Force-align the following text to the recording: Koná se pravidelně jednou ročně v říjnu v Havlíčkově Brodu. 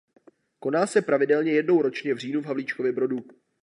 Koná 0.59 0.87
se 0.87 1.01
pravidelně 1.01 1.51
jednou 1.51 1.81
ročně 1.81 2.13
v 2.13 2.17
říjnu 2.17 2.41
v 2.41 2.45
Havlíčkově 2.45 2.91
Brodu. 2.91 3.17